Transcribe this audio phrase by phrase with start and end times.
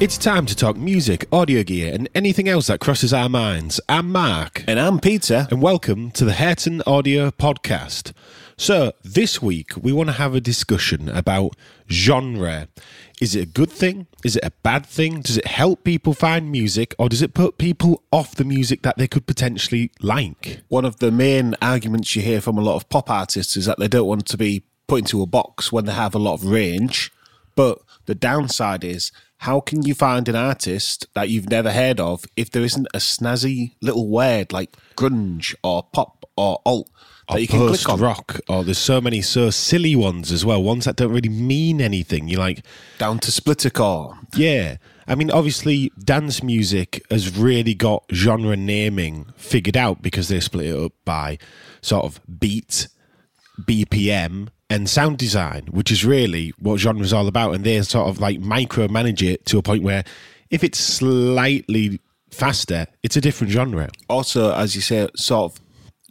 [0.00, 3.82] It's time to talk music, audio gear, and anything else that crosses our minds.
[3.86, 4.64] I'm Mark.
[4.66, 5.46] And I'm Peter.
[5.50, 8.14] And welcome to the Hurton Audio Podcast.
[8.56, 11.54] So, this week we want to have a discussion about
[11.90, 12.68] genre.
[13.20, 14.06] Is it a good thing?
[14.24, 15.20] Is it a bad thing?
[15.20, 18.96] Does it help people find music or does it put people off the music that
[18.96, 20.62] they could potentially like?
[20.68, 23.78] One of the main arguments you hear from a lot of pop artists is that
[23.78, 26.46] they don't want to be put into a box when they have a lot of
[26.46, 27.12] range.
[27.54, 32.24] But the downside is how can you find an artist that you've never heard of
[32.36, 36.90] if there isn't a snazzy little word like grunge or pop or alt
[37.28, 37.98] that or you can click on?
[38.00, 41.80] rock, or there's so many so silly ones as well, ones that don't really mean
[41.80, 42.28] anything.
[42.28, 42.64] You're like,
[42.98, 44.18] Down to splittercore.
[44.34, 44.76] yeah.
[45.06, 50.66] I mean, obviously, dance music has really got genre naming figured out because they split
[50.66, 51.38] it up by
[51.82, 52.86] sort of beat,
[53.60, 57.54] BPM, and sound design, which is really what genre is all about.
[57.54, 60.04] And they sort of like micromanage it to a point where
[60.50, 63.90] if it's slightly faster, it's a different genre.
[64.08, 65.60] Also, as you say, sort of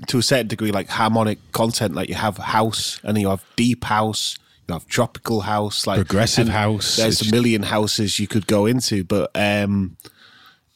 [0.07, 1.95] to a certain degree, like harmonic content.
[1.95, 4.37] Like you have house, and you have deep house.
[4.67, 6.97] You have tropical house, like Progressive house.
[6.97, 9.97] There's a million houses you could go into, but um,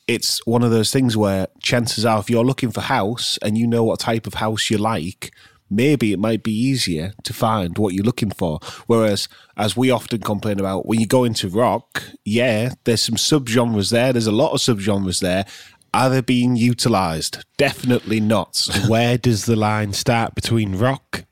[0.07, 3.67] it's one of those things where chances are, if you're looking for house and you
[3.67, 5.31] know what type of house you like,
[5.75, 8.59] maybe it might be easier to find what you're looking for.
[8.87, 13.91] Whereas, as we often complain about, when you go into rock, yeah, there's some subgenres
[13.91, 14.13] there.
[14.13, 15.45] There's a lot of subgenres there.
[15.93, 17.43] Are they being utilized?
[17.57, 18.67] Definitely not.
[18.87, 21.25] Where does the line start between rock,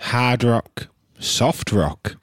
[0.00, 0.88] hard rock,
[1.20, 2.16] soft rock?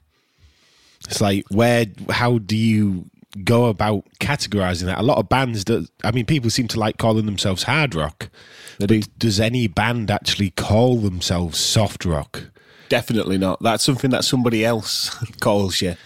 [1.08, 1.86] It's like where?
[2.08, 3.06] How do you
[3.44, 4.98] go about categorizing that?
[4.98, 5.86] A lot of bands do.
[6.04, 8.30] I mean, people seem to like calling themselves hard rock.
[8.78, 12.50] But does any band actually call themselves soft rock?
[12.88, 13.62] Definitely not.
[13.62, 15.96] That's something that somebody else calls you.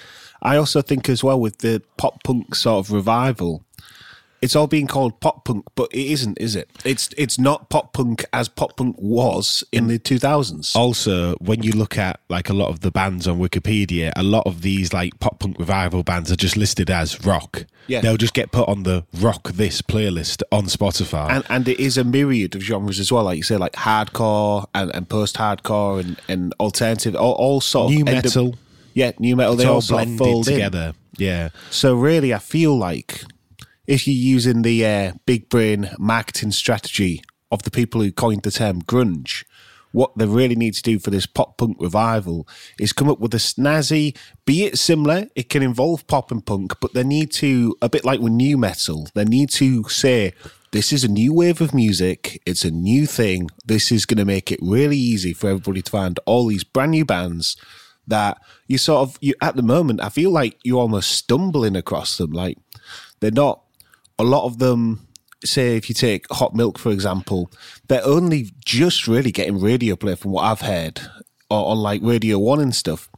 [0.42, 3.63] I also think as well with the pop punk sort of revival,
[4.44, 6.68] it's all being called pop punk, but it isn't, is it?
[6.84, 10.74] It's it's not pop punk as pop punk was in the two thousands.
[10.76, 14.46] Also, when you look at like a lot of the bands on Wikipedia, a lot
[14.46, 17.64] of these like pop punk revival bands are just listed as rock.
[17.86, 18.00] Yeah.
[18.00, 21.28] They'll just get put on the rock this playlist on Spotify.
[21.30, 24.66] And and it is a myriad of genres as well, like you say, like hardcore
[24.74, 28.54] and, and post hardcore and, and alternative, all, all sort New of up- metal.
[28.94, 29.52] yeah, nu metal.
[29.54, 30.42] it's They all all sort of blended in.
[30.54, 30.92] together.
[31.16, 31.50] Yeah.
[31.70, 33.22] So really, I feel like
[33.86, 38.50] if you're using the uh, big brain marketing strategy of the people who coined the
[38.50, 39.44] term grunge,
[39.92, 42.48] what they really need to do for this pop punk revival
[42.80, 46.74] is come up with a snazzy, be it similar, it can involve pop and punk,
[46.80, 50.32] but they need to, a bit like with nu metal, they need to say,
[50.72, 52.42] this is a new wave of music.
[52.44, 53.48] It's a new thing.
[53.64, 56.90] This is going to make it really easy for everybody to find all these brand
[56.90, 57.56] new bands
[58.08, 62.18] that you sort of you at the moment I feel like you're almost stumbling across
[62.18, 62.58] them like
[63.20, 63.63] they're not
[64.18, 65.06] a lot of them
[65.44, 67.50] say if you take hot milk for example
[67.88, 71.00] they're only just really getting radio play from what I've heard
[71.50, 73.10] or on like radio 1 and stuff.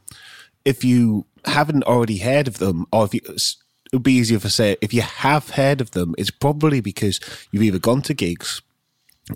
[0.65, 4.49] If you haven't already heard of them or if you it would be easier for
[4.49, 7.21] say if you have heard of them it's probably because
[7.51, 8.61] you've either gone to gigs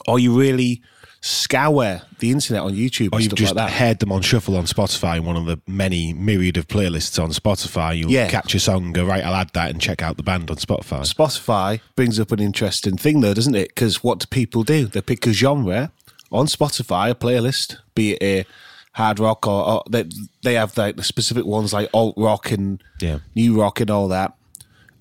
[0.08, 0.82] or you really
[1.22, 5.18] scour the internet on YouTube Or you've just like heard them on shuffle on Spotify,
[5.18, 7.98] in one of the many myriad of playlists on Spotify.
[7.98, 8.28] You'll Yeah.
[8.30, 9.24] catch a song, and go right.
[9.24, 11.02] I'll add that and check out the band on Spotify.
[11.02, 13.70] Spotify brings up an interesting thing, though, doesn't it?
[13.70, 14.88] Because what do people do?
[14.88, 15.92] They pick a genre
[16.32, 18.46] on Spotify, a playlist, be it a
[18.94, 20.06] hard rock or, or they,
[20.44, 23.20] they have like the specific ones like alt rock and Yeah.
[23.36, 24.34] new rock and all that.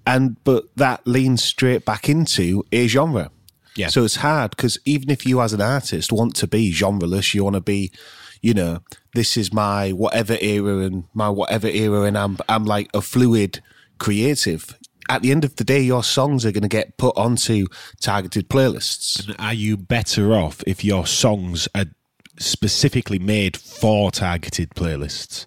[0.06, 3.30] And but that leans straight back into a genre.
[3.76, 3.88] Yeah.
[3.88, 7.44] So it's hard because even if you as an artist want to be genreless, you
[7.44, 7.92] want to be,
[8.42, 8.80] you know,
[9.14, 13.60] this is my whatever era and my whatever era, and I'm I'm like a fluid
[13.98, 14.76] creative.
[15.08, 17.66] At the end of the day, your songs are going to get put onto
[18.00, 19.34] targeted playlists.
[19.40, 21.86] Are you better off if your songs are
[22.38, 25.46] specifically made for targeted playlists?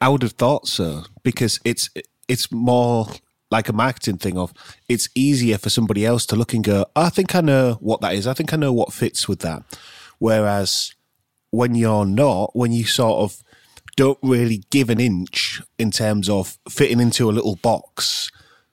[0.00, 1.90] I would have thought so because it's
[2.28, 3.06] it's more
[3.52, 4.52] like a marketing thing of
[4.88, 8.14] it's easier for somebody else to look and go, I think I know what that
[8.14, 8.26] is.
[8.26, 9.62] I think I know what fits with that.
[10.18, 10.94] Whereas
[11.50, 13.44] when you're not, when you sort of
[13.94, 18.30] don't really give an inch in terms of fitting into a little box,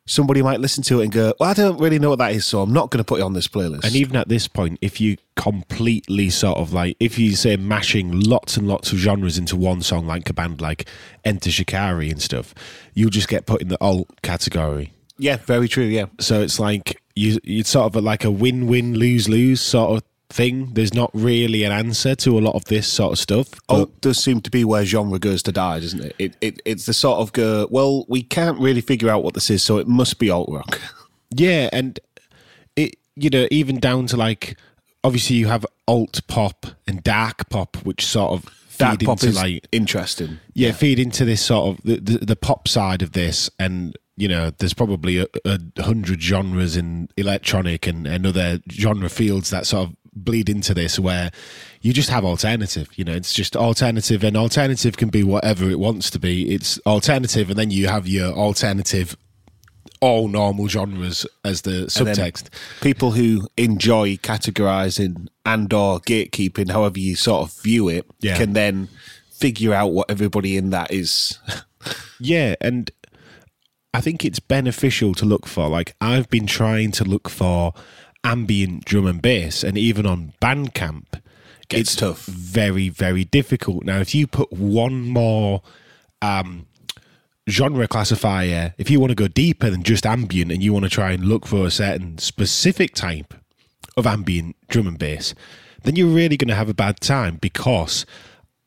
[0.10, 2.44] somebody might listen to it and go, well, I don't really know what that is,
[2.46, 3.84] so I'm not going to put it on this playlist.
[3.84, 8.20] And even at this point, if you completely sort of like, if you say mashing
[8.20, 10.90] lots and lots of genres into one song, like a band like
[11.24, 12.56] Enter Shikari and stuff,
[12.96, 14.94] you'll just get put in the alt category.
[15.20, 15.84] yeah, very true.
[15.84, 16.06] Yeah.
[16.20, 20.74] So it's like you, it's sort of like a win-win, lose-lose sort of thing.
[20.74, 23.48] There's not really an answer to a lot of this sort of stuff.
[23.54, 26.16] Oh, but- Alt does seem to be where genre goes to die, doesn't it?
[26.20, 26.62] It, it?
[26.66, 29.78] It's the sort of go, well, we can't really figure out what this is, so
[29.78, 30.80] it must be alt rock.
[31.32, 32.00] Yeah, and
[32.76, 34.58] it you know even down to like
[35.04, 38.46] obviously you have alt pop and dark pop, which sort of
[38.80, 40.40] That feed pop into is like interesting.
[40.56, 44.28] yeah, feed into this sort of the, the the pop side of this, and you
[44.28, 49.68] know there's probably a, a hundred genres in electronic and, and other genre fields that
[49.68, 51.32] sort of bleed into this where
[51.82, 55.80] you just have alternative you know it's just alternative and alternative can be whatever it
[55.80, 59.16] wants to be it's alternative and then you have your alternative
[60.02, 62.46] all normal genres as the subtext
[62.82, 68.38] People who enjoy categorizing and or gatekeeping, however you sort of view it, Yeah.
[68.38, 68.88] can then
[69.30, 71.38] figure out what everybody in that is.
[72.22, 72.92] Yeah, and
[73.94, 75.68] I think it's beneficial to look for.
[75.70, 77.74] Like I've been trying to look for
[78.24, 81.22] ambient drum and bass, and even on Bandcamp,
[81.70, 82.26] Gets it's tough.
[82.26, 83.84] Very, very difficult.
[83.84, 85.62] Now, if you put one more
[86.20, 86.66] um,
[87.48, 90.90] genre classifier, if you want to go deeper than just ambient, and you want to
[90.90, 93.36] try and look for a certain specific type
[93.96, 95.36] of ambient drum and bass,
[95.84, 98.04] then you're really going to have a bad time because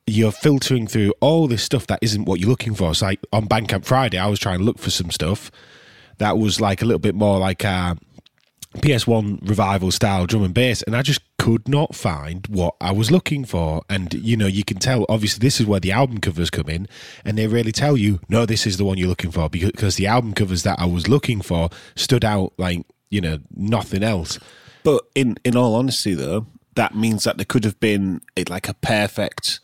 [0.06, 2.90] you're filtering through all this stuff that isn't what you're looking for.
[2.90, 5.50] It's like on Bandcamp Friday, I was trying to look for some stuff
[6.18, 7.96] that was like a little bit more like a
[8.78, 13.10] PS1 revival style drum and bass, and I just could not find what I was
[13.10, 13.82] looking for.
[13.90, 16.88] And you know, you can tell obviously this is where the album covers come in,
[17.24, 20.06] and they really tell you, no, this is the one you're looking for because, the
[20.06, 24.38] album covers that I was looking for stood out like you know nothing else.
[24.84, 28.68] But in in all honesty, though, that means that there could have been a, like
[28.68, 29.60] a perfect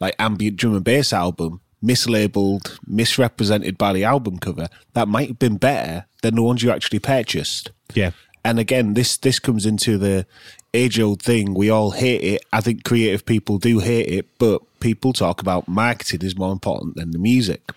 [0.00, 4.68] like ambient drum and bass album, mislabeled, misrepresented by the album cover.
[4.94, 7.70] That might have been better than the ones you actually purchased.
[7.94, 8.10] Yeah.
[8.44, 10.26] And again, this this comes into the
[10.74, 11.54] age old thing.
[11.54, 12.44] We all hate it.
[12.52, 16.96] I think creative people do hate it, but people talk about marketing is more important
[16.96, 17.72] than the music.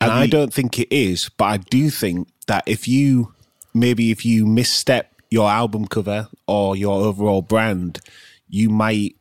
[0.00, 3.34] And I don't think it is, but I do think that if you
[3.72, 8.00] maybe if you misstep your album cover or your overall brand,
[8.48, 9.16] you might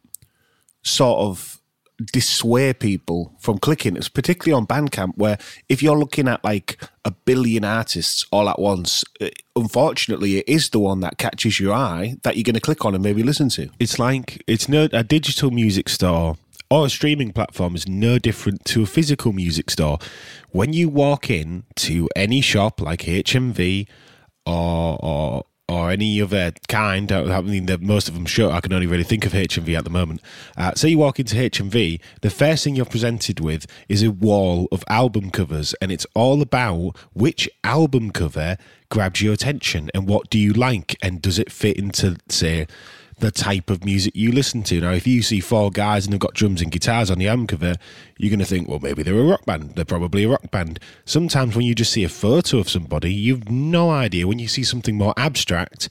[0.83, 1.61] sort of
[2.06, 3.95] dissuade people from clicking.
[3.95, 5.38] It's particularly on Bandcamp, where
[5.69, 10.69] if you're looking at like a billion artists all at once, uh, unfortunately, it is
[10.69, 13.50] the one that catches your eye that you're going to click on and maybe listen
[13.50, 13.69] to.
[13.80, 16.38] it's like it's no a digital music store
[16.69, 20.00] or a streaming platform is no different to a physical music store.
[20.51, 23.88] When you walk in to any shop like HMV
[24.45, 28.51] or or or any other kind, I mean, the, most of them shut.
[28.51, 30.21] I can only really think of HMV at the moment.
[30.57, 34.68] Uh, so you walk into HMV, the first thing you're presented with is a wall
[34.71, 38.57] of album covers, and it's all about which album cover
[38.89, 42.67] grabs your attention and what do you like, and does it fit into, say,
[43.21, 44.81] the type of music you listen to.
[44.81, 47.47] Now, if you see four guys and they've got drums and guitars on the album
[47.47, 47.75] cover,
[48.18, 49.75] you're going to think, well, maybe they're a rock band.
[49.75, 50.79] They're probably a rock band.
[51.06, 54.27] Sometimes when you just see a photo of somebody, you've no idea.
[54.27, 55.88] When you see something more abstract,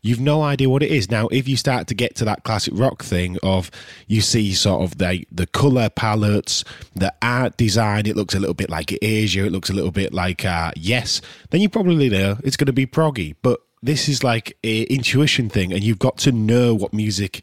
[0.00, 1.10] you've no idea what it is.
[1.10, 3.70] Now, if you start to get to that classic rock thing of
[4.06, 6.64] you see sort of the the color palettes,
[6.96, 10.14] the art design, it looks a little bit like Asia, it looks a little bit
[10.14, 13.36] like uh, Yes, then you probably know it's going to be proggy.
[13.42, 17.42] But this is like a intuition thing, and you've got to know what music,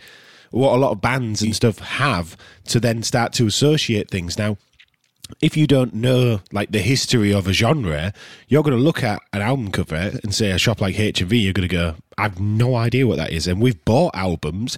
[0.51, 4.37] what a lot of bands and stuff have to then start to associate things.
[4.37, 4.57] Now,
[5.41, 8.13] if you don't know like the history of a genre,
[8.47, 11.53] you're going to look at an album cover and say a shop like HMV, you're
[11.53, 13.47] going to go, I've no idea what that is.
[13.47, 14.77] And we've bought albums,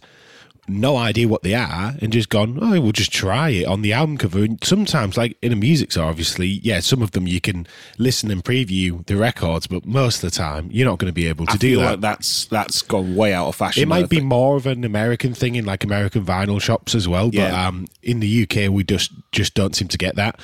[0.70, 3.94] no idea what they are, and just gone, oh, we'll just try it on the
[3.94, 4.40] album cover.
[4.44, 8.32] And sometimes, like in a music store, obviously, yeah, some of them you can listen
[8.32, 11.46] and preview the records, but most of the time, you're not going to be able
[11.48, 11.86] to I do that.
[11.92, 13.84] like that's that's gone way out of fashion.
[13.84, 14.28] It might be think.
[14.28, 17.68] more of an American thing in like American vinyl shops as well, but Yeah.
[17.68, 20.40] um, in the UK we just just don't seem to get that.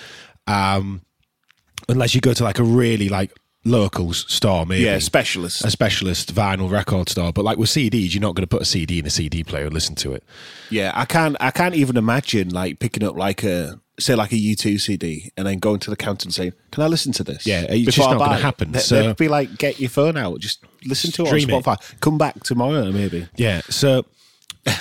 [0.47, 1.01] Um,
[1.89, 3.31] unless you go to like a really like
[3.65, 7.33] locals store, maybe yeah, specialist a specialist vinyl record store.
[7.33, 9.65] But like with CDs, you're not going to put a CD in a CD player
[9.65, 10.23] and listen to it.
[10.69, 11.35] Yeah, I can't.
[11.39, 15.31] I can't even imagine like picking up like a say like a U two CD
[15.37, 17.85] and then going to the counter and saying, "Can I listen to this?" Yeah, it's
[17.85, 20.63] just Before not gonna happen, They- so- They'd be like, "Get your phone out, just
[20.85, 21.63] listen to it on Stream it.
[21.63, 21.99] Spotify.
[22.01, 24.05] Come back tomorrow, maybe." Yeah, so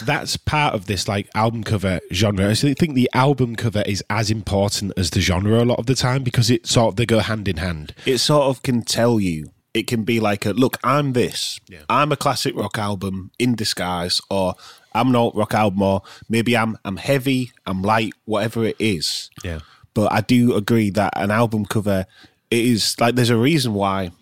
[0.04, 2.48] that's part of this like album cover genre.
[2.48, 5.94] I think the album cover is as important as the genre a lot of the
[5.94, 7.94] time because it sort of they go hand in hand.
[8.06, 9.50] It sort of can tell you.
[9.74, 10.78] It can be like a look.
[10.84, 11.58] I'm this.
[11.88, 14.54] I'm a classic rock album in disguise, or
[14.94, 19.30] I'm an alt rock album, or maybe I'm I'm heavy, I'm light, whatever it is.
[19.42, 19.58] Yeah.
[19.92, 22.06] But I do agree that an album cover
[22.50, 24.12] it is like there's a reason why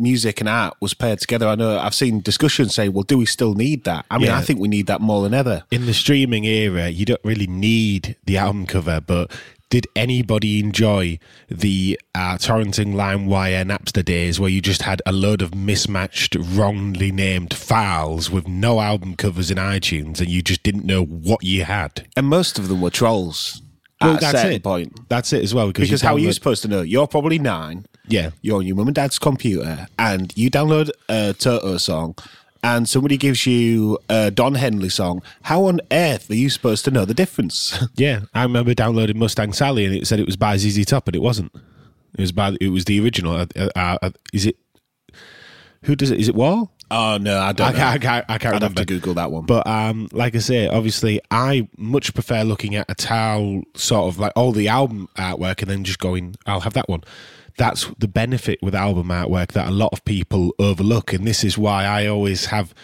[0.00, 1.46] music and art was paired together.
[1.46, 4.38] I know I've seen discussions say, "Well, do we still need that?" I mean, Yeah.
[4.38, 5.62] I think we need that more than ever.
[5.70, 9.30] in the streaming era, you don't really need the album cover, but
[9.68, 11.16] did anybody enjoy
[11.48, 17.12] the uh, torrenting LimeWire Napster days where you just had a load of mismatched, wrongly
[17.12, 21.62] named files with no album covers in iTunes and you just didn't know what you
[21.64, 22.08] had?
[22.16, 23.62] And most of them were trolls
[24.00, 24.62] Well, at a that's certain it.
[24.64, 25.08] point.
[25.08, 25.68] That's it as well.
[25.68, 26.82] Because, Because how are you supposed to know?
[26.82, 27.86] You're probably nine.
[28.10, 28.30] Yeah.
[28.42, 32.16] You're on your mum and dad's computer, and you download a Toto song,
[32.62, 35.22] and somebody gives you a Don Henley song.
[35.42, 37.78] How on earth are you supposed to know the difference?
[37.96, 41.16] Yeah, I remember downloading Mustang Sally and it said it was by ZZ Top, and
[41.16, 41.52] it wasn't.
[42.16, 43.34] It was by it was the original.
[43.34, 44.56] Uh, uh, is it?
[45.84, 46.18] Who does it?
[46.20, 46.72] Is it Wall?
[46.90, 47.68] oh no, I don't.
[47.68, 48.80] I can't, I can't, I can't I'd have remember.
[48.80, 49.46] to Google that one.
[49.46, 54.18] But um, like I say, obviously, I much prefer looking at a towel, sort of
[54.18, 57.02] like all the album artwork, and then just going, "I'll have that one."
[57.56, 61.56] That's the benefit with album artwork that a lot of people overlook, and this is
[61.58, 62.74] why I always have,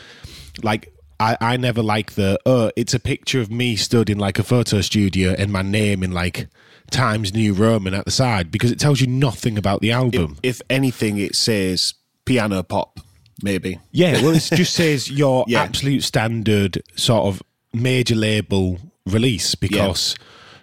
[0.63, 4.39] like, I, I never like the oh, it's a picture of me stood in like
[4.39, 6.47] a photo studio and my name in like
[6.91, 10.37] Times New Roman at the side because it tells you nothing about the album.
[10.43, 11.95] if anything, it says
[12.27, 13.01] piano pop,
[13.43, 13.79] maybe.
[13.93, 15.63] Yeah, well, it just says your Yeah.
[15.63, 17.43] absolute standard sort of
[17.73, 20.17] major label release because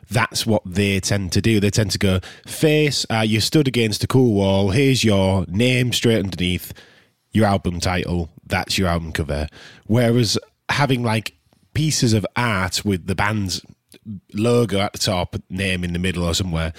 [0.10, 1.60] that's what they tend to do.
[1.60, 4.72] They tend to go, Face, uh, you stood against a cool wall.
[4.72, 6.74] Here's your name straight underneath
[7.32, 8.30] your album title.
[8.46, 9.48] That's your album cover.
[9.88, 10.38] Whereas
[10.70, 11.36] having like
[11.74, 13.62] pieces of art with the band's
[14.34, 16.74] logo at the top, name in the middle or somewhere,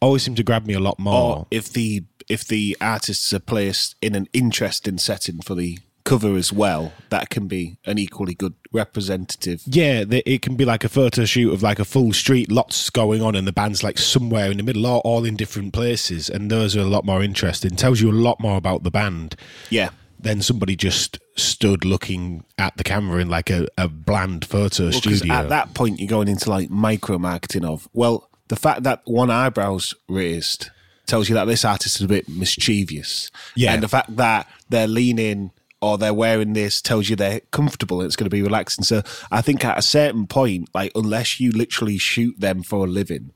[0.00, 1.36] always seem to grab me a lot more.
[1.38, 6.36] Or if the if the artists are placed in an interesting setting for the cover
[6.36, 9.62] as well, that can be an equally good representative.
[9.66, 13.22] Yeah, it can be like a photo shoot of like a full street, lots going
[13.22, 16.50] on, and the band's like somewhere in the middle, all, all in different places, and
[16.50, 17.70] those are a lot more interesting.
[17.76, 19.36] Tells you a lot more about the band
[19.70, 19.90] Yeah.
[20.20, 24.96] than somebody just stood looking at the camera in like a, a bland photo Because
[25.18, 25.34] studio.
[25.34, 29.30] at that point, you're going into like micro marketing of, well, the fact that one
[29.30, 30.70] eyebrow's raised
[31.06, 33.30] tells you that this artist is a bit mischievous.
[33.56, 33.72] Yeah.
[33.74, 35.50] And the fact that they're leaning
[35.84, 38.84] or they're wearing this tells you they're comfortable and it's going to be relaxing.
[38.84, 42.88] So I think at a certain point, like, unless you literally shoot them for a
[42.88, 43.32] living,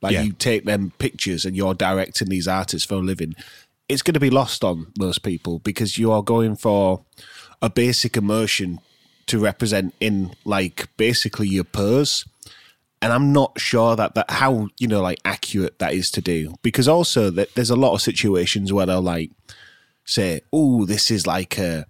[0.00, 0.22] like Yeah.
[0.22, 3.34] you take them pictures and you're directing these artists for a living,
[3.88, 7.04] it's going to be lost on most people because you are going for
[7.60, 8.78] a basic emotion
[9.26, 12.24] to represent in like basically your pose
[13.02, 16.54] and i'm not sure that that how you know like accurate that is to do
[16.62, 19.30] because also that there's a lot of situations where they're like
[20.08, 21.86] say oh this is like a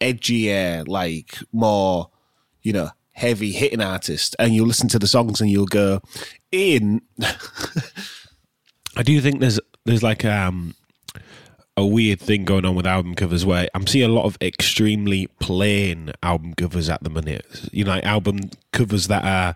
[0.00, 2.08] edgier like more
[2.62, 6.00] you know heavy hitting artist and you'll listen to the songs and you'll go
[6.52, 7.00] in
[8.96, 10.74] I do think there's there's like um
[11.78, 15.28] a weird thing going on with album covers where I'm seeing a lot of extremely
[15.38, 17.46] plain album covers at the minute.
[17.70, 18.40] You know, like album
[18.72, 19.54] covers that are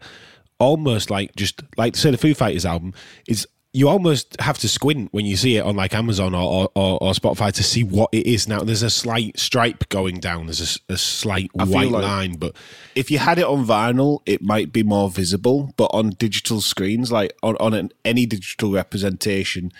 [0.61, 2.95] almost like just like say the Foo Fighters album
[3.27, 6.99] is you almost have to squint when you see it on like Amazon or, or,
[7.03, 8.47] or Spotify to see what it is.
[8.47, 10.47] Now there's a slight stripe going down.
[10.47, 12.55] There's a slight feel white like- line, but
[12.95, 17.11] if you had it on vinyl, it might be more visible, but on digital screens,
[17.11, 19.73] like on, on an, any digital representation,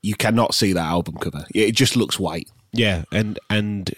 [0.00, 1.44] you cannot see that album cover.
[1.52, 2.48] It just looks white.
[2.72, 3.92] Yeah, and and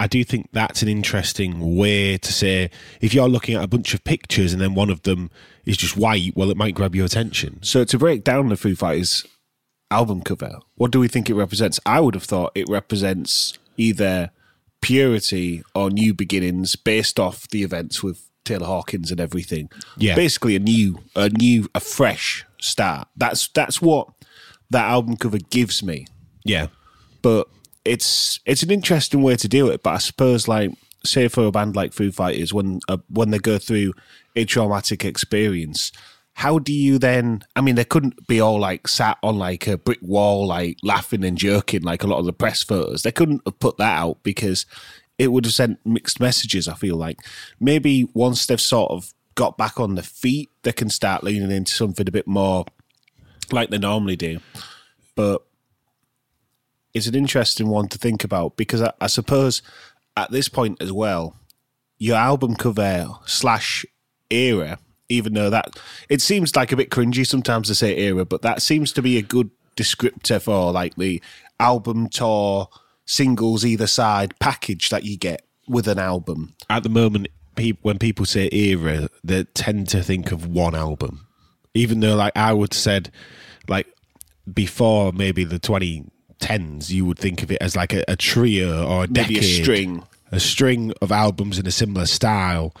[0.00, 2.70] I do think that's an interesting way to say
[3.00, 5.30] if you're looking at a bunch of pictures and then one of them
[5.64, 7.62] is just white, well, it might grab your attention.
[7.62, 9.24] So to break down the Foo Fighters
[9.90, 11.78] album cover, what do we think it represents?
[11.86, 14.30] I would have thought it represents either
[14.82, 19.70] purity or new beginnings based off the events with Taylor Hawkins and everything.
[19.96, 20.14] Yeah.
[20.14, 23.08] Basically a new a new a fresh start.
[23.16, 24.08] That's that's what
[24.70, 26.06] that album cover gives me.
[26.44, 26.66] Yeah,
[27.22, 27.48] but
[27.84, 29.82] it's it's an interesting way to do it.
[29.82, 30.70] But I suppose, like,
[31.04, 33.92] say for a band like Foo Fighters, when uh, when they go through
[34.36, 35.92] a traumatic experience,
[36.34, 37.42] how do you then?
[37.54, 41.24] I mean, they couldn't be all like sat on like a brick wall, like laughing
[41.24, 43.02] and joking, like a lot of the press photos.
[43.02, 44.66] They couldn't have put that out because
[45.18, 46.66] it would have sent mixed messages.
[46.66, 47.20] I feel like
[47.60, 51.72] maybe once they've sort of got back on their feet, they can start leaning into
[51.72, 52.64] something a bit more
[53.52, 54.40] like they normally do.
[55.14, 55.42] But
[56.94, 59.60] it's an interesting one to think about because I, I suppose
[60.16, 61.36] at this point as well,
[61.98, 63.84] your album cover slash
[64.30, 68.42] era, even though that it seems like a bit cringy sometimes to say era, but
[68.42, 71.20] that seems to be a good descriptor for like the
[71.58, 72.68] album tour
[73.06, 76.54] singles either side package that you get with an album.
[76.70, 81.26] at the moment, peop when people say era, they tend to think of one album,
[81.74, 83.10] even though like I would said,
[83.68, 83.86] like
[84.52, 86.04] before maybe the 20,
[86.38, 89.42] tens, you would think of it as like a, a trio or a Maybe decade,
[89.42, 90.02] a string.
[90.32, 92.74] a string of albums in a similar style.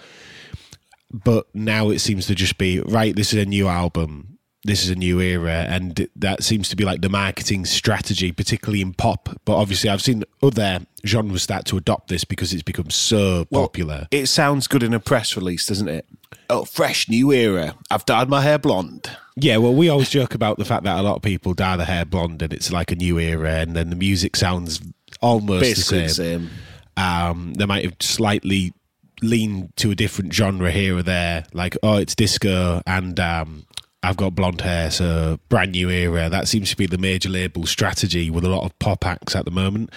[1.12, 3.14] But now it seems to just be right.
[3.14, 4.33] This is a new album.
[4.66, 8.80] This is a new era, and that seems to be like the marketing strategy, particularly
[8.80, 9.28] in pop.
[9.44, 14.08] But obviously, I've seen other genres start to adopt this because it's become so popular.
[14.10, 16.06] It sounds good in a press release, doesn't it?
[16.48, 17.74] Oh, fresh new era.
[17.90, 19.10] I've dyed my hair blonde.
[19.36, 21.86] Yeah, well, we always joke about the fact that a lot of people dye their
[21.86, 24.80] hair blonde, and it's like a new era, and then the music sounds
[25.20, 26.40] almost Basically the the same.
[26.40, 26.50] same.
[26.96, 28.72] Um, they might have slightly
[29.22, 33.66] leaned to a different genre here or there, like oh, it's disco, and um,
[34.04, 36.28] I've got blonde hair, so brand new era.
[36.28, 39.46] That seems to be the major label strategy with a lot of pop acts at
[39.46, 39.90] the moment.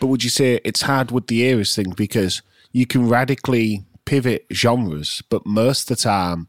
[0.00, 2.42] But would you say it's hard with the eras thing because
[2.72, 6.48] you can radically pivot genres, but most of the time,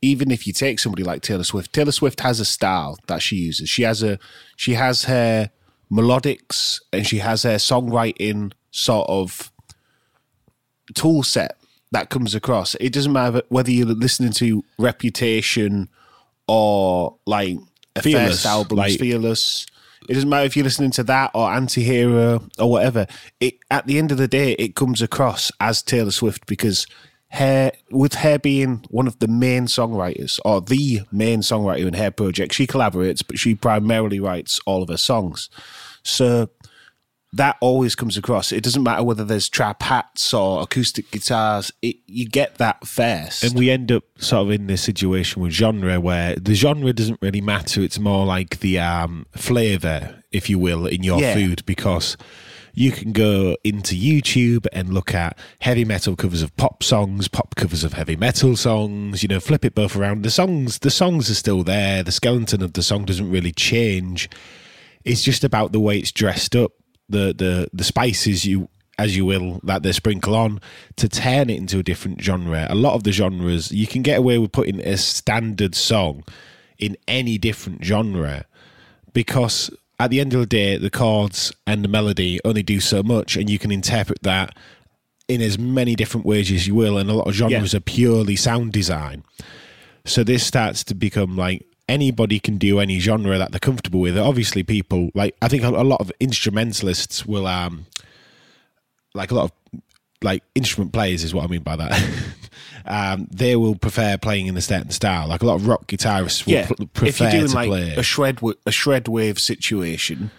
[0.00, 3.36] even if you take somebody like Taylor Swift, Taylor Swift has a style that she
[3.36, 3.68] uses.
[3.68, 4.18] She has a
[4.54, 5.50] she has her
[5.90, 9.50] melodics and she has her songwriting sort of
[10.94, 11.56] tool set
[11.90, 12.74] that comes across.
[12.76, 15.88] It doesn't matter whether you're listening to Reputation
[16.48, 17.58] or like
[17.94, 19.66] a Fearless, first album, like- Fearless.
[20.08, 23.06] It doesn't matter if you're listening to that or Anti-Hero or whatever.
[23.40, 26.86] It at the end of the day, it comes across as Taylor Swift because
[27.30, 32.12] her with her being one of the main songwriters or the main songwriter in her
[32.12, 35.50] project, she collaborates, but she primarily writes all of her songs.
[36.04, 36.50] So
[37.32, 38.52] that always comes across.
[38.52, 41.70] It doesn't matter whether there's trap hats or acoustic guitars.
[41.82, 43.42] It, you get that first.
[43.44, 47.20] And we end up sort of in this situation with genre where the genre doesn't
[47.20, 47.82] really matter.
[47.82, 51.34] It's more like the um, flavor, if you will, in your Yeah.
[51.34, 52.16] food because
[52.72, 57.54] you can go into YouTube and look at heavy metal covers of pop songs, pop
[57.56, 60.22] covers of heavy metal songs, you know, flip it both around.
[60.22, 62.02] The songs the songs are still there.
[62.02, 64.28] The skeleton of the song doesn't really change.
[65.04, 66.72] It's just about the way it's dressed up,
[67.08, 70.58] the the the spices you as you will that they sprinkle on
[70.96, 72.66] to turn it into a different genre.
[72.70, 76.24] A lot of the genres you can get away with putting a standard song
[76.78, 78.44] in any different genre
[79.12, 83.02] because at the end of the day the chords and the melody only do so
[83.02, 84.56] much and you can interpret that
[85.28, 87.78] in as many different ways as you will and a lot of genres Yeah.
[87.78, 89.24] are purely sound design.
[90.04, 94.16] So this starts to become like anybody can do any genre that they're comfortable with.
[94.18, 97.86] Obviously, people like I think a, a lot of instrumentalists will um
[99.14, 99.52] like a lot of
[100.22, 102.10] like instrument players is what I mean by that.
[102.86, 105.28] um, they will prefer playing in a certain style.
[105.28, 107.68] Like a lot of rock guitarists will yeah, pr- if prefer you're doing to like
[107.68, 107.94] play.
[107.96, 110.30] a shred wa- a shred wave situation,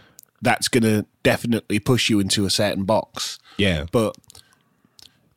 [0.41, 3.37] that's gonna definitely push you into a certain box.
[3.57, 4.15] yeah, But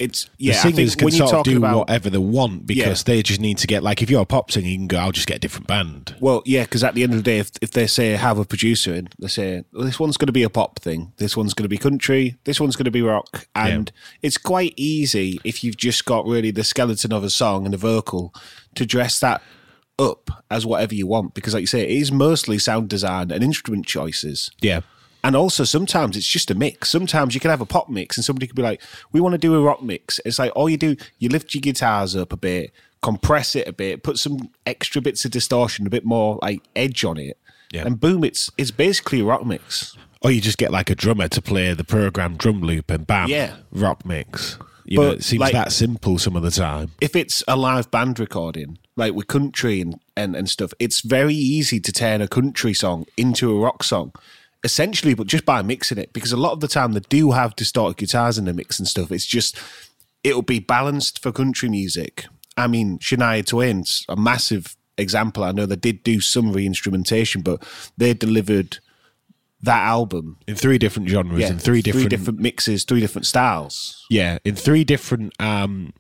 [0.01, 0.53] it's the yeah.
[0.53, 3.59] I singers think can sort of do about whatever they want because they just need
[3.59, 4.97] to get like if you're a pop singer, you can go.
[4.97, 6.17] I'll just get a different band.
[6.21, 8.45] Well, yeah, because at the end of the day, if, if they say have a
[8.45, 11.53] producer in, they say well, this one's going to be a pop thing, this one's
[11.53, 15.63] going to be country, this one's going to be rock, and it's quite easy if
[15.63, 18.35] you've just got really the skeleton of a song and a vocal
[18.75, 19.43] to dress that
[19.99, 21.35] up as whatever you want.
[21.35, 24.51] Because, like you say, it is mostly sound design and instrument choices.
[24.63, 24.81] Yeah,
[25.23, 26.89] And also, sometimes it's just a mix.
[26.89, 28.81] Sometimes you can have a pop mix, and somebody could be like,
[29.13, 31.61] "We want to do a rock mix." It's like all you do, you lift your
[31.61, 35.91] guitars up a bit, compress it a bit, put some extra bits of distortion, a
[35.91, 37.37] bit more like edge on it,
[37.73, 37.85] Yeah.
[37.87, 39.97] and boom, it's it's basically a rock mix.
[40.23, 43.29] or you just get like a drummer to play the program drum loop and bam,
[43.31, 43.57] Yeah.
[43.73, 44.59] rock mix.
[44.85, 46.91] You But, know, it seems like- that simple some of the time.
[47.01, 51.35] If it's a live band recording, like with country and, and, and stuff, it's very
[51.35, 54.13] easy to turn a country song into a rock song.
[54.63, 57.57] Essentially, but just by mixing it, because a lot of the time they do have
[57.57, 59.11] distorted guitars in the mix and stuff.
[59.11, 59.59] It's just
[60.23, 62.27] it'll be balanced for country music.
[62.57, 65.45] I mean, Shania Twain's a massive example.
[65.45, 67.63] I know they did do some re-instrumentation, but
[67.97, 68.79] they delivered
[69.63, 74.07] that album In three different genres, yeah, in three different, different mixes, three different styles.
[74.11, 75.93] yeah, in three different um,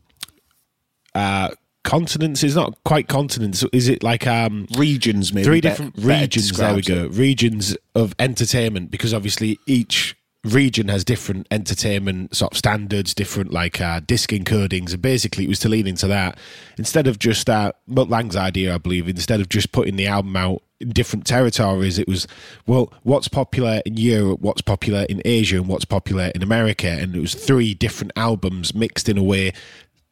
[1.14, 1.50] uh,
[1.84, 2.42] continents.
[2.42, 3.64] It's not quite continents.
[3.72, 6.50] Is it like um, Regions, maybe three different regions?
[6.52, 7.04] There we go.
[7.04, 7.12] it.
[7.12, 13.80] Regions of entertainment, because obviously each region has different entertainment sort of standards, different like
[13.80, 16.38] uh, disc encodings, and basically it was to lean into that
[16.78, 19.08] instead of just uh, Mutt Lange's idea, I believe.
[19.08, 22.26] Instead of just putting the album out in different territories, it was
[22.66, 27.14] well, what's popular in Europe, what's popular in Asia, and what's popular in America, and
[27.14, 29.52] it was three different albums mixed in a way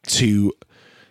[0.03, 0.53] to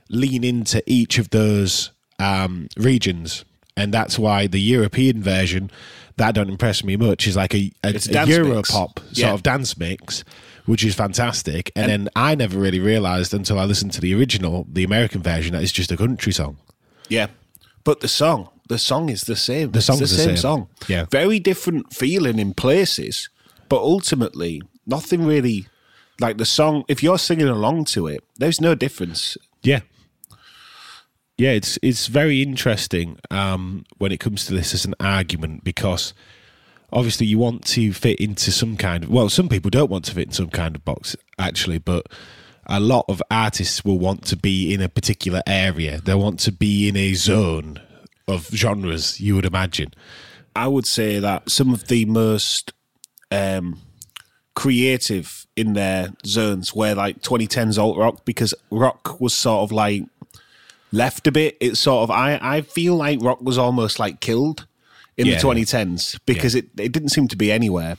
[0.09, 3.45] lean into each of those um, regions,
[3.77, 5.71] and that's why the European version
[6.17, 9.33] that don't impress me much is like a, a, a a Euro pop sort Yeah.
[9.33, 10.25] of dance mix,
[10.67, 11.71] which is fantastic.
[11.77, 15.53] And, then I never really realised until I listened to the original, the American version,
[15.53, 16.57] that it's just a country song.
[17.09, 17.29] Yeah.
[17.85, 19.71] But the song, the song is the same.
[19.71, 20.37] The song's it's the, the same, same.
[20.37, 20.69] song.
[20.89, 21.07] Yeah.
[21.11, 23.29] very different feeling in places,
[23.69, 25.69] but ultimately nothing really
[26.21, 26.83] like the song.
[26.89, 29.37] If you're singing along to it, there's no difference.
[29.63, 29.81] Yeah.
[31.39, 36.13] Yeah, it's it's very interesting um, when it comes to this as an argument because
[36.93, 40.15] obviously you want to fit into some kind of well, some people don't want to
[40.15, 42.07] fit in some kind of box actually, but
[42.67, 46.01] a lot of artists will want to be in a particular area.
[46.01, 47.81] They want to be in a zone
[48.27, 49.95] of genres, you would imagine.
[50.57, 52.73] I would say that some of the most
[53.31, 53.81] um,
[54.57, 60.03] creative in their zones were like 2010s alt rock because rock was sort of like
[60.93, 61.57] left a bit.
[61.61, 64.67] It's sort of I I feel like rock was almost like killed
[65.17, 65.35] in Yeah.
[65.37, 67.97] the 2010s because it, it didn't seem to be anywhere.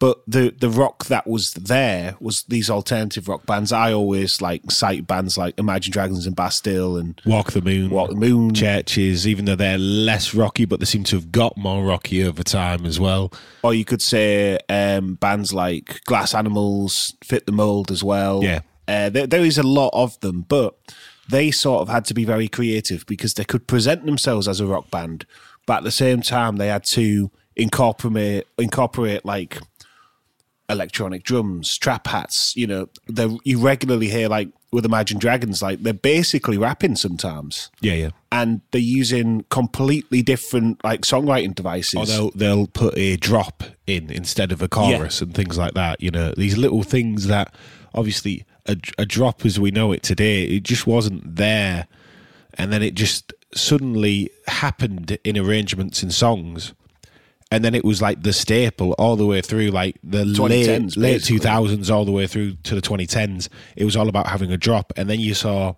[0.00, 3.72] But the the rock that was there was these alternative rock bands.
[3.72, 8.10] I always like cite bands like Imagine Dragons and Bastille and Walk the Moon, Walk
[8.10, 8.52] the Moon.
[8.52, 12.44] CHVRCHES, even though they're less rocky, but they seem to have got more rocky over
[12.44, 13.32] time as well.
[13.64, 18.44] or you could say um, bands like Glass Animals fit the mold as well.
[18.44, 18.60] Yeah.
[18.86, 20.76] uh, there, there is a lot of them, but
[21.30, 24.66] they sort of had to be very creative because they could present themselves as a
[24.66, 25.26] rock band,
[25.66, 29.58] but at the same time they had to incorporate incorporate like
[30.68, 32.54] electronic drums, trap hats.
[32.56, 37.70] You know, they you regularly hear like with Imagine Dragons, like they're basically rapping sometimes.
[37.80, 38.10] Yeah, yeah.
[38.30, 41.94] And they're using completely different like songwriting devices.
[41.94, 46.02] Or they'll they'll put a drop in instead of a chorus and things like that.
[46.02, 47.54] You know, these little things that
[47.94, 51.86] obviously a, a drop as we know it today, it just wasn't there,
[52.54, 56.74] and then it just suddenly happened in arrangements and songs.
[57.50, 61.24] And then it was like the staple all the way through, like the late late
[61.24, 63.48] two thousands, all the way through to the twenty tens.
[63.74, 65.74] It was all about having a drop, and then you saw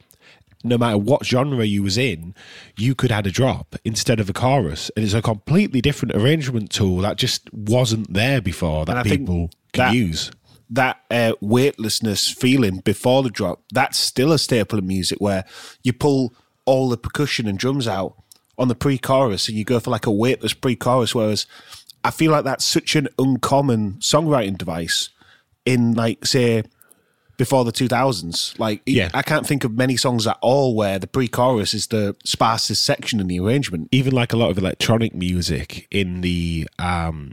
[0.64, 2.35] no matter what genre you was in,
[2.76, 6.70] you could add a drop instead of a chorus, and it's a completely different arrangement
[6.70, 10.31] tool that just wasn't there before that And I think people can that- use.
[10.70, 15.44] That uh, weightlessness feeling before the drop, that's still a staple of music where
[15.83, 16.33] you pull
[16.64, 18.14] all the percussion and drums out
[18.56, 21.14] on the pre chorus and you go for like a weightless pre chorus.
[21.14, 21.46] Whereas
[22.04, 25.11] I feel like that's such an uncommon songwriting device
[25.66, 26.62] in, like, say,
[27.37, 28.59] before the 2000s.
[28.59, 29.11] Like, Yeah.
[29.12, 32.76] I can't think of many songs at all where the pre chorus is the sparsest
[32.76, 33.88] section in the arrangement.
[33.90, 37.33] Even like a lot of electronic music in the um,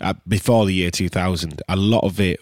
[0.00, 2.40] uh, before the year two thousand, a lot of it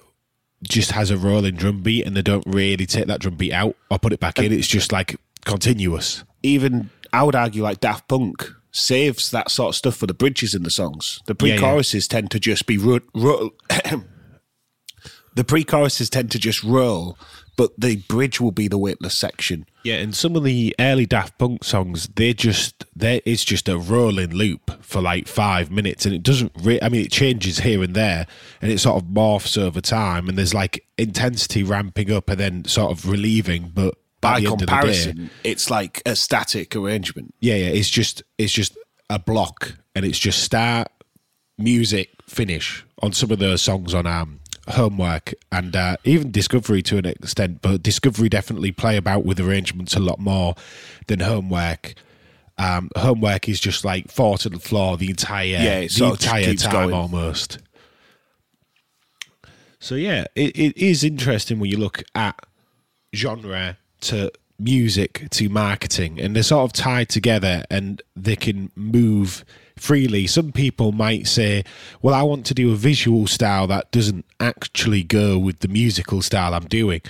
[0.63, 3.77] just has a rolling drum beat, and they don't really take that drum beat out
[3.91, 4.53] or put it back in.
[4.53, 6.25] It's just like continuous.
[6.43, 10.55] even I would argue like Daft Punk saves that sort of stuff for the bridges
[10.55, 11.21] in the songs.
[11.27, 11.59] The Yeah, yeah.
[11.59, 12.77] pre-choruses tend to just be
[15.35, 17.19] the pre-choruses tend to just roll,
[17.57, 19.67] but the bridge will be the weightless section.
[19.83, 23.79] Yeah, and some of the early Daft Punk songs, they just there it's just a
[23.79, 26.53] rolling loop for like five minutes, and it doesn't.
[26.63, 28.27] Re- I mean, it changes here and there,
[28.61, 32.65] and it sort of morphs over time, and there's like intensity ramping up and then
[32.67, 36.15] sort of relieving, but by By the end of the day, comparison, it's like a
[36.15, 37.35] static arrangement.
[37.41, 38.77] yeah, yeah, it's just it's just
[39.09, 40.89] a block, and it's just start,
[41.57, 44.40] music, finish on some of the songs on um,
[44.71, 49.95] Homework and uh, even Discovery to an extent, but Discovery definitely play about with arrangements
[49.95, 50.55] a lot more
[51.07, 51.95] than Homework.
[52.59, 56.19] Um, homework is just like four to the floor the entire Yeah, the sort of
[56.21, 56.95] just entire time going.
[56.95, 57.59] almost.
[59.79, 62.39] So yeah, it, it is interesting when you look at
[63.15, 69.43] genre to music to marketing and they're sort of tied together and they can move
[69.81, 71.65] freely some people might say
[72.03, 76.23] well i want to do a visual style that doesn't actually go with the musical
[76.23, 77.01] style i'm doing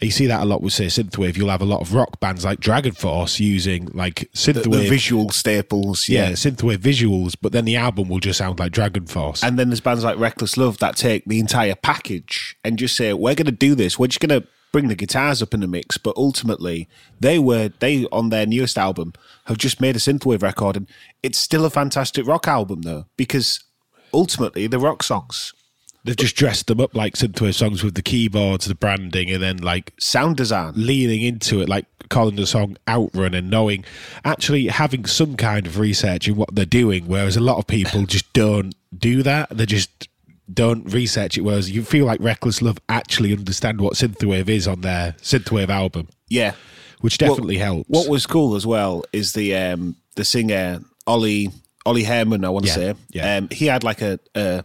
[0.00, 2.44] you see that a lot with say synthwave you'll have a lot of rock bands
[2.44, 6.32] like DragonForce using like The, synthwave the visual staples, yeah yeah.
[6.32, 10.04] synthwave visuals but then the album will just sound like DragonForce And then there's bands
[10.04, 13.74] like Reckless Love that take the entire package and just say, "We're going to do
[13.74, 13.98] this.
[13.98, 14.46] We're just going to
[14.76, 18.76] bring the guitars up in the mix." But ultimately, they were they on their newest
[18.76, 19.14] album
[19.46, 20.86] have just made a synthwave record, and
[21.22, 23.64] it's still a fantastic rock album though because
[24.12, 25.54] ultimately the rock songs
[26.04, 29.56] they've just dressed them up like synthwave songs with the keyboards the branding and then
[29.56, 30.72] like sound design.
[30.76, 33.84] leaning into it, like calling the song Outrun and knowing,
[34.24, 38.06] actually having some kind of research in what they're doing, whereas a lot of people
[38.06, 39.48] just don't do that.
[39.50, 40.08] They just
[40.52, 44.80] don't research it, whereas you feel like Reckless Love actually understand what Synthwave is on
[44.82, 46.52] their Synthwave album, Yeah,
[47.00, 47.88] which definitely helps.
[47.88, 51.50] What was cool as well is the um, the singer Olli
[51.84, 52.44] Olli Herman.
[52.44, 53.36] I want to Yeah, say, yeah.
[53.36, 54.64] Um, he had like a, a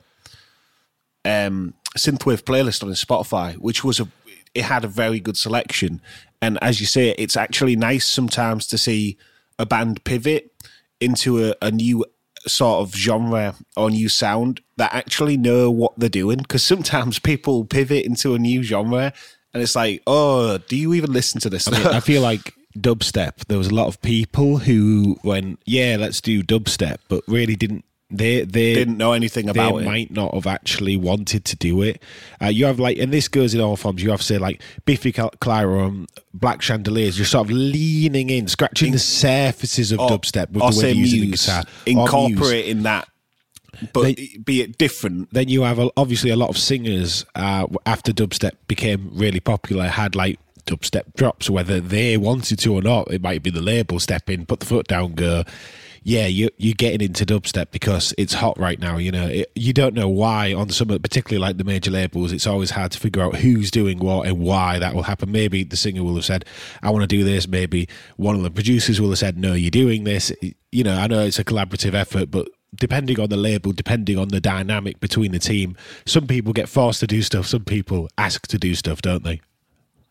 [1.25, 4.07] um, synthwave playlist on his Spotify, which was a
[4.53, 6.01] it had a very good selection.
[6.41, 9.17] And as you say, it's actually nice sometimes to see
[9.59, 10.51] a band pivot
[10.99, 12.03] into a, a new
[12.47, 16.39] sort of genre or new sound that actually know what they're doing.
[16.39, 19.13] Because sometimes people pivot into a new genre
[19.53, 21.67] and it's like, oh, do you even listen to this?
[21.67, 26.43] I feel like dubstep, there was a lot of people who went, yeah, let's do
[26.43, 27.85] dubstep, but really didn't.
[28.11, 29.85] They they Didn't know anything they about it.
[29.85, 32.01] might not have actually wanted to do it.
[32.41, 34.03] Uh, you have like, and this goes in all forms.
[34.03, 37.17] You have say like Biffy Clyro and Black Chandeliers.
[37.17, 41.21] You're sort of leaning in, scratching the surfaces of dubstep with the way they're using
[41.31, 41.63] the guitar.
[41.85, 43.07] Incorporating that,
[43.93, 45.33] but They- be it different.
[45.33, 49.87] then you have a, obviously a lot of singers uh, after dubstep became really popular
[49.87, 53.99] had like dubstep drops whether they wanted to or not it might be the label
[53.99, 55.43] step in put the foot down go
[56.03, 59.27] yeah you, you're getting into dubstep because it's hot right now you know.
[59.27, 62.91] It, you don't know why on some particularly like the major labels it's always hard
[62.91, 65.31] to figure out who's doing what and why that will happen.
[65.31, 66.45] Maybe the singer will have said
[66.81, 67.47] i want to do this.
[67.47, 67.87] Maybe
[68.17, 70.31] one of the producers will have said no you're doing this.
[70.71, 74.29] You know i know it's a collaborative effort but depending on the label, depending on
[74.29, 78.47] the dynamic between the team, some people get forced to do stuff, some people ask
[78.47, 79.41] to do stuff, don't they?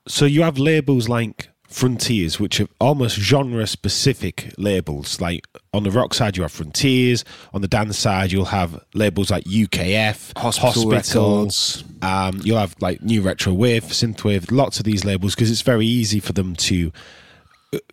[0.07, 5.21] So you have labels like Frontiers, which are almost genre specific labels.
[5.21, 7.25] Like on the rock side, you have Frontiers.
[7.55, 11.85] On the dance side, you'll have labels like UKF, Hospital Records.
[12.03, 15.87] Um, you'll have like New Retro Wave, Synthwave, lots of these labels because it's very
[15.87, 16.93] easy for them to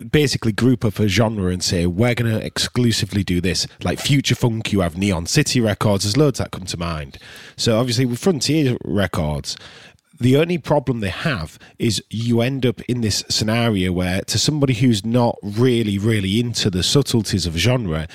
[0.09, 4.33] basically group up a genre and say we're going to exclusively do this like future
[4.33, 7.19] funk you have neon city records there's loads that come to mind
[7.55, 9.55] so obviously with frontier records
[10.19, 14.73] the only problem they have is you end up in this scenario where to somebody
[14.73, 18.07] who's not really really into the subtleties of genre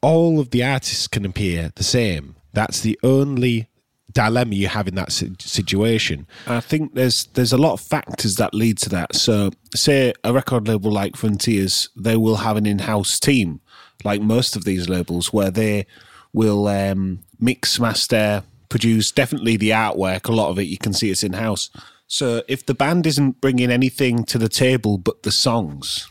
[0.00, 3.68] all of the artists can appear the same that's the only
[4.12, 8.52] dilemma you have in that situation I think there's there's a lot of factors that
[8.54, 9.14] lead to that.
[9.14, 13.60] So, say a record label like Frontiers, they will have an in-house team,
[14.04, 15.86] like most of these labels, where they
[16.32, 18.42] will um, mix, master,
[18.72, 19.12] produce.
[19.12, 20.28] Definitely the artwork.
[20.28, 21.68] A lot of it you can see it's in-house.
[22.06, 26.08] So, if the band isn't bringing anything to the table but the songs,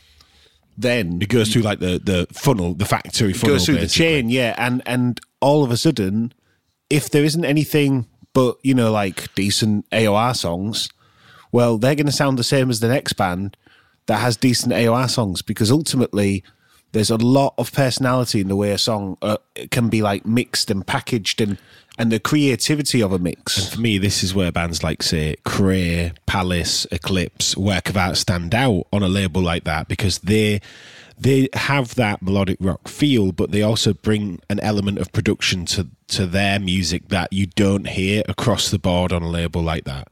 [0.78, 4.30] then it goes through like the the funnel the factory funnel goes through the chain,
[4.30, 6.32] yeah, and and all of a sudden,
[6.88, 10.88] if there isn't anything but you know like decent AOR songs,
[11.50, 13.56] well, they're going to sound the same as the next band
[14.06, 16.44] that has decent AOR songs because ultimately
[16.92, 19.38] there's a lot of personality in the way a song uh,
[19.70, 21.58] can be like mixed and packaged and
[21.98, 23.68] and the creativity of a mix.
[23.74, 28.54] For me, this is where bands like, say, Creye, Palace, Eclipse, Work of Art stand
[28.54, 30.60] out on a label like that because they
[31.18, 35.88] they have that melodic rock feel, but they also bring an element of production to
[36.08, 40.08] to their music that you don't hear across the board on a label like that.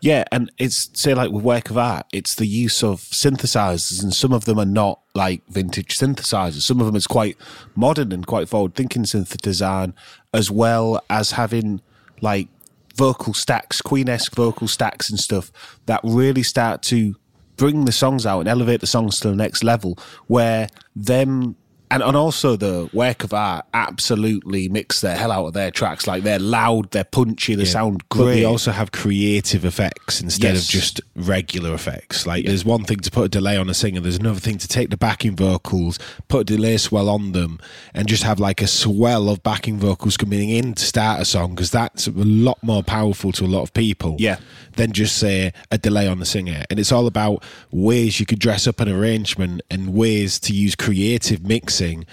[0.00, 4.14] Yeah, and it's say like with work of art, it's the use of synthesizers, and
[4.14, 6.62] some of them are not like vintage synthesizers.
[6.62, 7.36] Some of them is quite
[7.74, 9.94] modern and quite forward thinking synth design,
[10.32, 11.80] as well as having
[12.20, 12.48] like
[12.94, 15.50] vocal stacks, Queen esque vocal stacks and stuff
[15.86, 17.16] that really start to
[17.56, 19.98] bring the songs out and elevate the songs to the next level.
[20.26, 21.56] Where them
[21.90, 26.06] and, and also the work of art absolutely mix the hell out of their tracks.
[26.06, 28.24] Like they're loud, they're punchy, they sound great.
[28.24, 30.64] But they also have creative effects instead Yes.
[30.64, 32.26] of just regular effects.
[32.26, 34.68] Like there's one thing to put a delay on a singer, there's another thing to
[34.68, 35.98] take the backing vocals,
[36.28, 37.58] put a delay swell on them,
[37.94, 41.54] and just have like a swell of backing vocals coming in to start a song
[41.54, 44.16] because that's a lot more powerful to a lot of people.
[44.18, 44.36] Yeah.
[44.76, 46.64] Than just say a delay on the singer.
[46.70, 50.76] And it's all about ways you could dress up an arrangement and ways to use
[50.76, 51.42] creative
[51.78, 52.06] mixing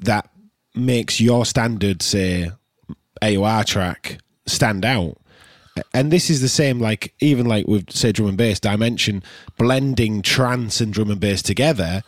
[0.00, 0.28] that
[0.74, 2.50] makes your standard, say,
[3.22, 5.16] AOR track stand out.
[5.92, 9.22] And this is the same, like even like with say drum and bass dimension,
[9.58, 12.02] blending trance and drum and bass together.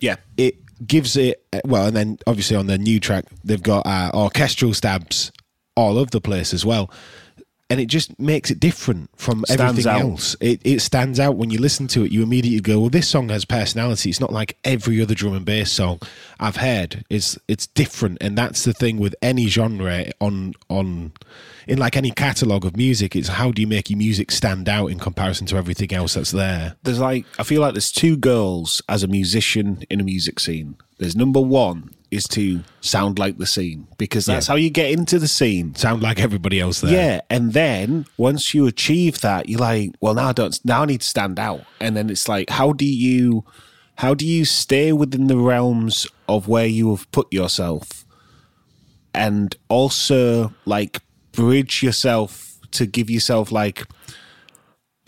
[0.00, 0.16] yeah.
[0.36, 0.56] It
[0.86, 5.32] gives it well, and then obviously on the new track they've got uh, orchestral stabs
[5.76, 6.90] all over the place as well,
[7.68, 10.00] and it just makes it different from Stands everything out.
[10.00, 10.36] else.
[10.40, 12.12] It it stands out when you listen to it.
[12.12, 14.10] You immediately go, "Well, this song has personality.
[14.10, 16.00] It's not like every other drum and bass song
[16.38, 17.04] I've heard.
[17.10, 21.12] It's it's different, and that's the thing with any genre on on."
[21.66, 24.86] In like any catalogue of music, it's how do you make your music stand out
[24.86, 26.76] in comparison to everything else that's there?
[26.84, 30.76] there's like I feel like there's two goals as a musician in a music scene.
[30.98, 34.52] There's number one is to sound like the scene because that's Yeah.
[34.52, 35.74] how you get into the scene.
[35.74, 36.92] Sound like everybody else there.
[36.92, 40.58] Yeah, and then once you achieve that, you're like, well, now I don't.
[40.64, 41.62] Now I need to stand out.
[41.80, 43.44] And then it's like, how do you,
[43.96, 48.04] how do you stay within the realms of where you have put yourself,
[49.14, 51.00] and also like
[51.32, 53.84] bridge yourself to give yourself like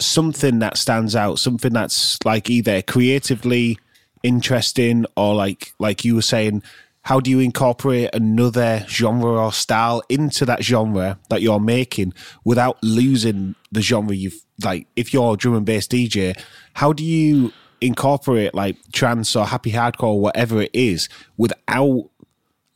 [0.01, 3.79] something that stands out, something that's like either creatively
[4.23, 6.63] interesting or like like you were saying
[7.09, 12.13] how do you incorporate another genre or style into that genre that you're making
[12.45, 16.39] without losing the genre you've like if you're a drum and bass DJ
[16.75, 22.11] how do you incorporate like trance or happy hardcore or whatever it is without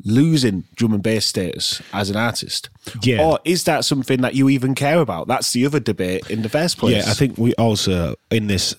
[0.02, 2.70] losing drum and bass status as an artist?
[3.02, 3.22] Yeah.
[3.22, 5.28] or is that something that you even care about?
[5.28, 7.04] That's the other debate in the first place.
[7.04, 8.74] Yeah, I think we also in this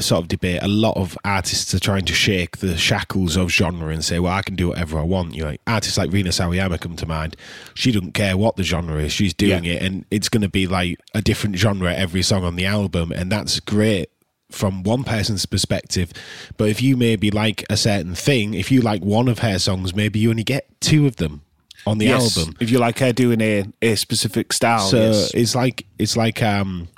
[0.00, 3.88] sort of debate, a lot of artists are trying to shake the shackles of genre
[3.92, 6.80] and say, "Well, I can do whatever I want." You know, artists like Rina Sawayama
[6.80, 7.36] come to mind.
[7.74, 9.74] She doesn't care what the genre is; she's doing Yeah.
[9.74, 13.12] it, and it's going to be like a different genre every song on the album,
[13.12, 14.10] and that's great
[14.50, 16.12] from one person's perspective.
[16.56, 19.94] But if you maybe like a certain thing, if you like one of her songs,
[19.94, 21.42] maybe you only get two of them
[21.86, 22.56] on the Yes, album.
[22.60, 25.30] if you like her doing a, a specific style So yes.
[25.34, 26.88] it's like it's like um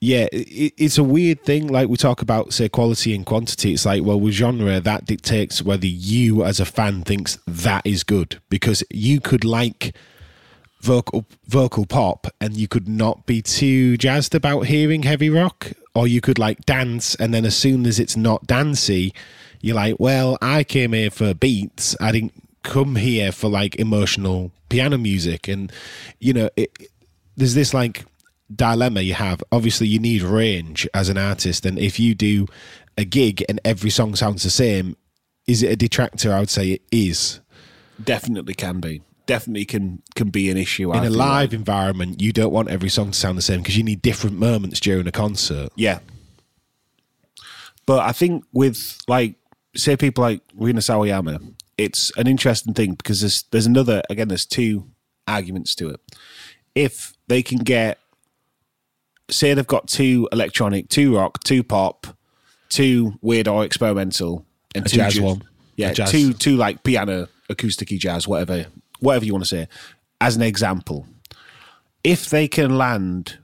[0.00, 1.68] yeah, it, it's a weird thing.
[1.68, 3.74] Like we talk about, say, quality and quantity.
[3.74, 8.02] It's like, well, with genre, that dictates whether you, as a fan, thinks that is
[8.02, 9.94] good because you could like
[10.80, 16.08] vocal vocal pop and you could not be too jazzed about hearing heavy rock, or
[16.08, 19.12] you could like dance, and then as soon as it's not dancey,
[19.60, 21.94] you're like, well, I came here for beats.
[22.00, 22.32] I didn't
[22.62, 25.70] come here for like emotional piano music, and
[26.18, 26.70] you know, it,
[27.36, 28.06] there's this like
[28.54, 29.42] dilemma you have.
[29.52, 32.46] Obviously, you need range as an artist, and if you do
[32.96, 34.96] a gig and every song sounds the same,
[35.46, 36.32] is it a detractor?
[36.32, 37.40] I would say it is.
[38.02, 39.02] definitely can be.
[39.26, 40.92] Definitely can can be an issue.
[40.92, 41.52] In a live like.
[41.52, 44.80] environment, you don't want every song to sound the same because you need different moments
[44.80, 45.70] during a concert.
[45.76, 46.00] yeah.
[47.86, 49.36] But I think with like
[49.76, 54.28] say people like Rina Sawayama, it's an interesting thing because there's there's another again.
[54.28, 54.90] There's two
[55.28, 56.00] arguments to it.
[56.74, 57.98] If they can get,
[59.30, 62.06] say they've got two electronic, two rock, two pop,
[62.68, 65.42] two weird or experimental, and two jazz ju- one.
[65.76, 66.10] yeah, jazz.
[66.10, 68.66] two two like piano, acousticy jazz, whatever,
[69.00, 69.68] whatever you want to say.
[70.20, 71.06] As an example,
[72.04, 73.38] if they can land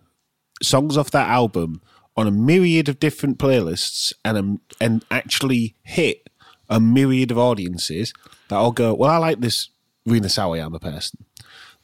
[0.63, 1.81] songs off that album
[2.17, 6.29] on a myriad of different playlists and um, and actually hit
[6.69, 8.13] a myriad of audiences
[8.49, 9.69] that all go, well, I like this
[10.05, 11.25] Rina Sawayama person,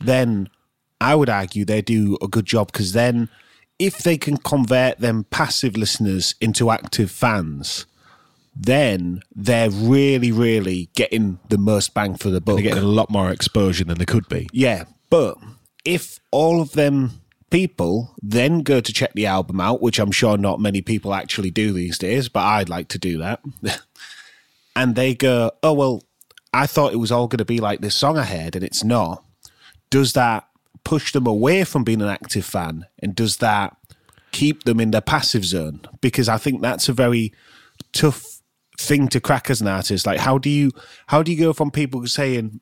[0.01, 0.49] then
[1.01, 3.29] I would argue they do a good job because then
[3.83, 7.85] if they can convert them passive listeners into active fans,
[8.55, 12.55] then they're really, really getting the most bang for the buck.
[12.55, 14.49] They're getting a lot more exposure than they could be.
[14.53, 15.37] Yeah, but
[15.85, 20.39] if all of them people then go to check the album out, which I'm sure
[20.39, 23.41] not many people actually do these days, but I'd like to do that,
[24.77, 26.05] and they go, oh, well,
[26.55, 28.85] I thought it was all going to be like this song I heard, and it's
[28.85, 29.25] not,
[29.91, 30.47] does that
[30.85, 32.87] push them away from being an active fan?
[32.99, 33.77] And does that
[34.33, 35.83] keep them in their passive zone?
[36.01, 37.33] Because I think that's a very
[37.93, 38.41] tough
[38.79, 40.07] thing to crack as an artist.
[40.07, 40.71] Like, how do you
[41.07, 42.61] how do you go from people saying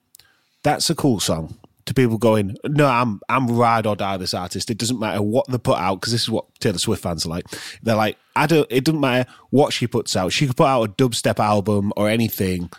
[0.62, 4.70] that's a cool song to people going, no, I'm I'm ride or die this artist.
[4.70, 7.30] It doesn't matter what they put out because this is what Taylor Swift fans are
[7.30, 7.46] like.
[7.82, 8.66] They're like, I don't.
[8.70, 10.32] It doesn't matter what she puts out.
[10.32, 12.70] She could put out a dubstep album or anything,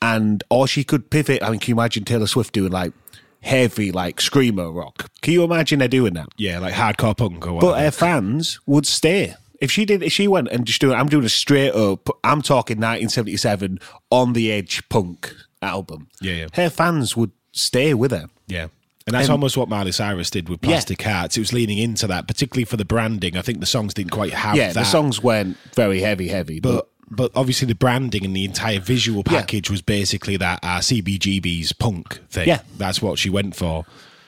[0.00, 1.42] and or she could pivot.
[1.42, 2.92] I mean, can you imagine Taylor Swift doing like
[3.42, 5.10] heavy like screamer rock?
[5.22, 6.28] Can you imagine her doing that?
[6.36, 7.72] Yeah, like hardcore punk or whatever.
[7.72, 9.34] But her fans would stay.
[9.60, 12.42] If she did, if she went and just doing, I'm doing a straight up, I'm
[12.42, 16.08] talking 1977 on the edge punk album.
[16.20, 16.46] Yeah, yeah.
[16.54, 18.26] Her fans would stay with her.
[18.46, 18.68] Yeah.
[19.06, 21.36] And that's And- almost what Miley Cyrus did with Plastic Hearts.
[21.36, 23.36] It was leaning into that, particularly for the branding.
[23.36, 24.74] I think the songs didn't quite have Yeah, that.
[24.74, 28.80] the songs weren't very heavy, heavy, but, but but obviously the branding and the entire
[28.80, 29.40] visual Yeah.
[29.40, 32.48] package was basically that uh, CBGB's punk thing.
[32.48, 32.60] Yeah.
[32.76, 33.84] that's what she went for.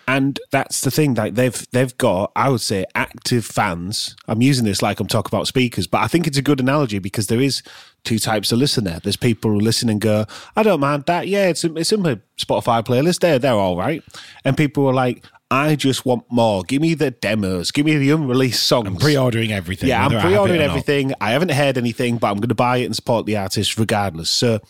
[0.09, 1.15] and that's the thing.
[1.15, 4.17] Like they've they've got, I would say, active fans.
[4.27, 6.99] I'm using this like I'm talking about speakers, but I think it's a good analogy
[6.99, 7.63] because there is
[8.03, 8.99] two types of listener.
[9.03, 11.29] There's people who listen and go, I don't mind that.
[11.29, 13.21] Yeah, it's it's in my Spotify playlist.
[13.21, 14.03] They're they're all right.
[14.45, 16.63] And people are like, I just want more.
[16.63, 17.73] Give me the demos.
[17.73, 18.87] Give me the unreleased songs.
[18.87, 19.89] I'm pre-ordering everything.
[19.89, 20.71] Yeah, I'm whether I have it pre-ordering or not.
[20.71, 21.13] everything.
[21.21, 24.31] I haven't heard anything, but I'm going to buy it and support the artist regardless.
[24.31, 24.61] So,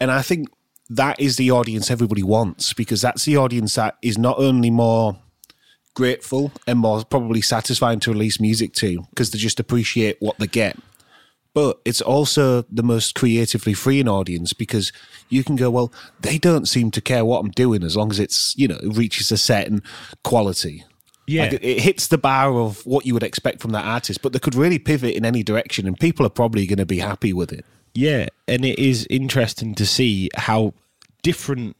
[0.00, 0.48] and I think
[0.90, 5.18] that is the audience everybody wants because that's the audience that is not only more
[5.94, 10.46] grateful and more probably satisfying to release music to because they just appreciate what they
[10.46, 10.76] get.
[11.54, 14.90] But it's also the most creatively freeing audience because
[15.28, 18.18] you can go, well, they don't seem to care what I'm doing as long as
[18.18, 19.82] it's, you know, it reaches a certain
[20.24, 20.84] quality.
[21.26, 21.42] Yeah.
[21.44, 24.32] Like, it- it hits the bar of what you would expect from that artist, but
[24.32, 27.32] they could really pivot in any direction and people are probably going to be happy
[27.34, 27.64] with it.
[27.94, 30.72] Yeah, and it is interesting to see how
[31.22, 31.76] different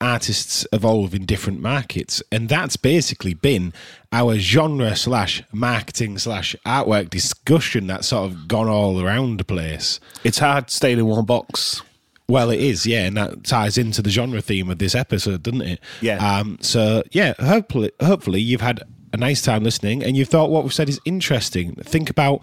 [0.00, 3.72] artists evolve in different markets, and that's basically been
[4.12, 10.00] our genre slash marketing slash artwork discussion that's sort of gone all around the place.
[10.24, 11.82] It's hard staying in one box.
[12.28, 15.62] Well, it is, yeah, and that ties into the genre theme of this episode, doesn't
[15.62, 15.80] it?
[16.00, 16.16] Yeah.
[16.16, 16.58] Um.
[16.60, 18.82] So yeah, hopefully, hopefully you've had
[19.12, 21.74] a nice time listening, and you've thought what we've said is interesting.
[21.76, 22.42] Think about,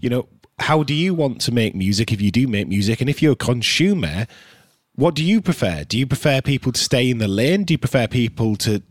[0.00, 0.28] you know,
[0.60, 3.32] how do you want to make music if you do make music, and if you're
[3.32, 4.26] a consumer,
[4.94, 5.84] what do you prefer?
[5.84, 7.64] Do you prefer people to stay in the lane?
[7.64, 8.82] Do you prefer people to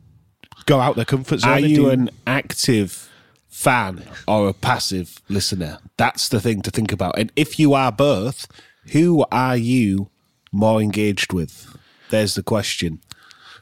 [0.66, 1.52] go out their comfort zone?
[1.52, 3.10] Are you do- an active
[3.50, 5.80] fan or a passive listener?
[5.98, 7.18] That's the thing to think about.
[7.18, 8.48] And if you are both,
[8.92, 10.10] who are you
[10.52, 11.76] more engaged with?
[12.10, 13.00] There's the question.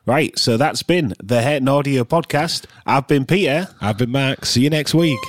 [0.08, 2.66] Right, so that's been the Hurton Audio podcast.
[2.88, 3.68] I've been Peter.
[3.80, 4.46] I've been Mark.
[4.46, 5.20] See you next week.